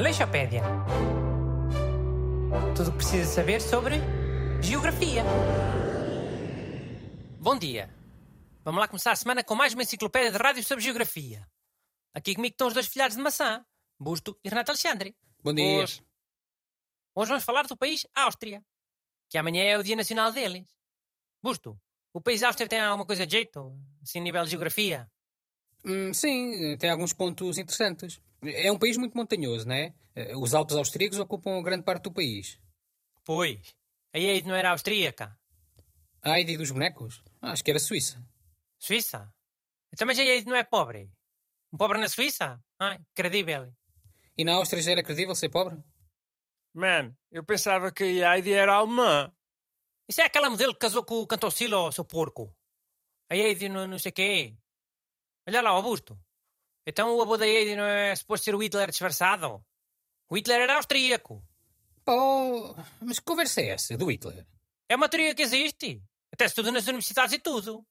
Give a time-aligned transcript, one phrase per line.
[0.00, 0.62] Aleixopédia.
[2.74, 3.96] Tudo o que precisa saber sobre
[4.62, 5.22] geografia.
[7.38, 7.94] Bom dia.
[8.64, 11.46] Vamos lá começar a semana com mais uma enciclopédia de rádio sobre geografia.
[12.14, 13.62] Aqui comigo estão os dois filhados de maçã,
[13.98, 15.14] Busto e Renato Alexandre.
[15.44, 15.82] Bom dia.
[15.82, 16.02] Hoje,
[17.14, 18.64] hoje vamos falar do país Áustria,
[19.28, 20.66] que amanhã é o dia nacional deles.
[21.42, 21.78] Busto,
[22.14, 25.06] o país Áustria tem alguma coisa de jeito, assim, a nível de geografia?
[25.84, 28.18] Hum, sim, tem alguns pontos interessantes.
[28.42, 29.94] É um país muito montanhoso, não é?
[30.14, 32.58] Eh, Os Alpes austríacos ocupam grande parte do país.
[33.24, 33.74] Pois,
[34.14, 35.38] a Eide não era austríaca.
[36.22, 37.22] A Heidi dos bonecos?
[37.40, 38.22] Ah, Acho que era Suíça.
[38.78, 39.32] Suíça?
[39.92, 41.10] Então, mas a Eide não é pobre?
[41.72, 42.62] Um pobre na Suíça?
[42.78, 43.72] Ah, credível.
[44.36, 45.82] E na Áustria já era credível ser pobre?
[46.74, 49.32] Man, eu pensava que a Heidi era alemã.
[50.08, 52.54] Isso é aquela modelo que casou com o cantor Silo, seu porco.
[53.28, 54.56] A Eide não, não sei quê.
[55.46, 56.18] Olha lá, Augusto.
[56.90, 59.64] Então o avô da Eide não é suposto ser o Hitler disfarçado?
[60.28, 61.40] O Hitler era austríaco.
[62.04, 64.44] Oh, mas que conversa é essa, do Hitler?
[64.88, 66.02] É uma teoria que existe.
[66.32, 67.86] Até se tudo nas universidades e tudo.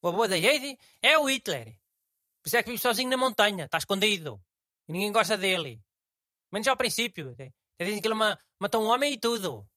[0.00, 1.66] O avô da Eide é o Hitler.
[2.42, 4.40] Por isso é que vive sozinho na montanha, está escondido.
[4.88, 5.82] E ninguém gosta dele.
[6.50, 7.32] Menos ao princípio.
[7.32, 7.52] Até
[7.84, 9.68] dizem que ele ma- matou um homem e tudo.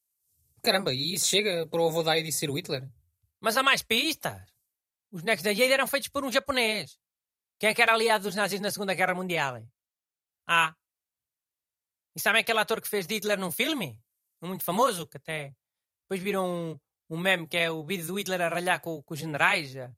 [0.64, 2.88] Caramba, e isso chega para o avô da Heidi ser o Hitler?
[3.42, 4.42] Mas há mais pistas.
[5.11, 6.98] Os bonecos da Eide eram feitos por um japonês.
[7.59, 9.63] Quem é que era aliado dos nazis na Segunda Guerra Mundial?
[10.47, 10.75] Ah.
[12.16, 13.99] E sabem aquele ator que fez de Hitler num filme?
[14.41, 15.55] Um muito famoso, que até
[16.03, 19.14] depois viram um, um meme que é o vídeo do Hitler a ralhar com, com
[19.14, 19.73] os generais.
[19.73, 19.91] Depois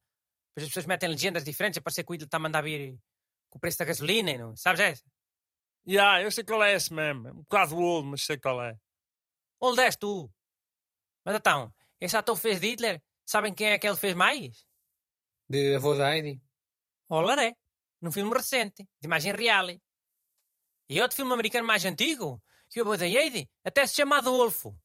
[0.57, 2.97] as pessoas metem legendas diferentes a parecer que o Hitler está a mandar vir
[3.49, 4.31] com o preço da gasolina.
[4.31, 4.55] e Não?
[4.55, 5.03] Sabes essa?
[5.87, 7.29] Ya, eu sei qual é esse mesmo.
[7.29, 8.77] Um bocado old, mas sei qual é.
[9.59, 10.31] Onde és tu?
[11.25, 14.65] Mas então, esse ator que fez de Hitler, sabem quem é que ele fez mais?
[15.49, 16.41] De avô da Heidi?
[17.09, 17.55] Olaré,
[18.01, 19.67] num filme recente, de imagem real.
[20.89, 24.77] E outro filme americano mais antigo, que o da Eide até se chama Adolfo.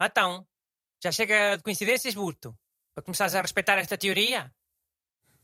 [0.00, 0.46] Então,
[1.02, 2.56] já chega de coincidências, Burto,
[2.94, 4.52] para começares a respeitar esta teoria?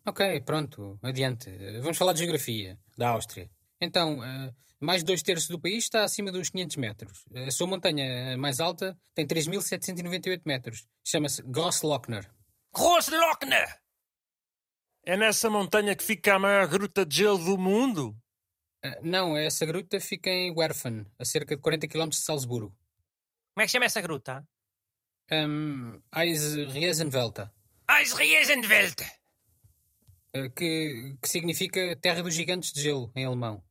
[0.06, 1.48] Ok, pronto, adiante.
[1.81, 3.50] Vamos falar de geografia, da Áustria.
[3.81, 7.25] Então, eh, mais de dois terços do país está acima dos 500 metros.
[7.34, 10.87] A sua montanha mais alta tem 3.798 metros.
[11.04, 12.28] Chama-se Grosslochner.
[12.75, 13.81] Grosslochner!
[15.04, 18.16] É nessa montanha que fica a maior gruta de gelo do mundo?
[18.84, 22.70] Eh, Não, essa gruta fica em Werfen, a cerca de 40 km de Salzburgo.
[23.54, 24.46] Como é que chama essa gruta?
[25.30, 27.52] Um, Eisriesenwelta,
[27.88, 29.00] Eisriesenwelt!
[30.34, 33.62] eh, que, que significa Terra dos Gigantes de Gelo, em alemão.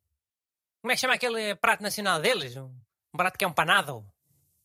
[0.82, 2.56] Como é que chama aquele prato nacional deles?
[2.58, 2.74] Um
[3.14, 4.06] um prato que é um panado?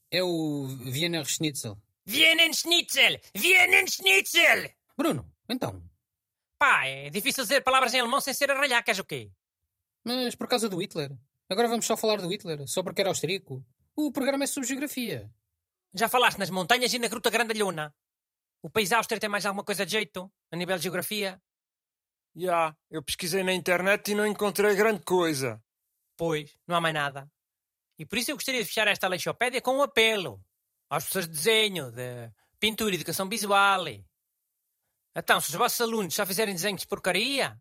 [0.09, 1.77] É o Wiener Schnitzel.
[2.05, 3.21] Vienen Schnitzel!
[3.35, 4.71] Vienen Schnitzel!
[4.97, 5.83] Bruno, então,
[6.59, 9.31] Pá, é difícil dizer palavras em alemão sem ser a ralhar, queres o quê?
[10.05, 11.11] mas por causa do Hitler?
[11.49, 13.65] Agora vamos só falar do Hitler, só porque era austríaco?
[13.95, 15.31] O programa é sobre geografia.
[15.93, 17.95] Já falaste nas montanhas e na Gruta Grandalhona.
[18.63, 21.41] O país Áustria tem mais alguma coisa de jeito, a nível de geografia?
[22.37, 25.63] Ya, eu pesquisei na internet e não encontrei grande coisa.
[26.17, 27.31] Pois, não há mais nada.
[27.99, 30.45] E por isso eu gostaria de fechar esta leixopédia com um apelo
[30.91, 33.85] às pessoas de desenho, de pintura e educação visual.
[35.19, 37.59] Então, se os vossos alunos só fizerem desenhos de porcaria,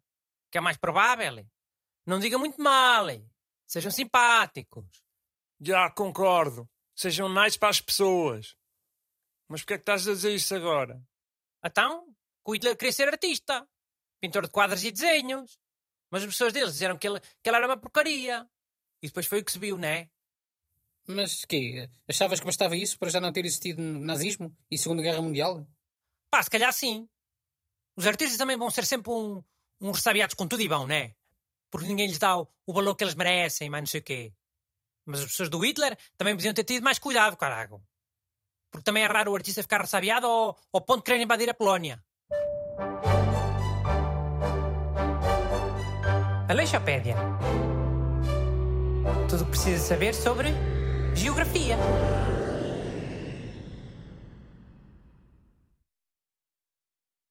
[0.52, 1.48] que é mais provável,
[2.06, 3.08] não digam muito mal,
[3.66, 4.86] sejam simpáticos.
[5.62, 6.70] Já concordo.
[6.94, 8.58] Sejam nice para as pessoas.
[9.48, 11.02] Mas porquê é que estás a dizer isso agora?
[11.64, 12.06] Então,
[12.44, 13.66] que o Hitler queria ser artista,
[14.20, 15.58] pintor de quadros e desenhos.
[16.12, 18.46] Mas as pessoas deles disseram que ele, que ele era uma porcaria.
[19.02, 20.10] E depois foi o que se viu, né?
[21.08, 21.90] Mas quê?
[22.08, 25.66] Achavas que bastava isso para já não ter existido nazismo e Segunda Guerra Mundial?
[26.30, 27.08] Pá, se calhar sim.
[27.96, 29.42] Os artistas também vão ser sempre um,
[29.80, 31.14] uns ressabiados com tudo e bom, né?
[31.72, 34.34] Porque ninguém lhes dá o, o valor que eles merecem, mas não sei o quê.
[35.06, 37.82] Mas as pessoas do Hitler também podiam ter tido mais cuidado, carago.
[38.72, 41.54] Porque também é raro o artista ficar ressabiado ao, ao ponto de querer invadir a
[41.54, 42.04] Polónia.
[46.50, 47.16] Aleixopédia.
[49.30, 50.50] Tudo o que precisa saber sobre
[51.16, 51.78] geografia.